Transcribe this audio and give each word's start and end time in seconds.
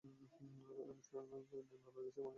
An 0.03 0.13
ফ্রাঙ্ককে 0.19 0.45
নিয়ে 0.55 0.73
নানা 0.77 0.93
দেশের 0.97 1.13
মানুষ 1.15 1.29
গবেষণা 1.29 1.29
করেছে, 1.31 1.53
এপিক 1.61 1.79
ছবি 1.85 1.91
তৈরি 1.95 2.11
করেছে। 2.15 2.29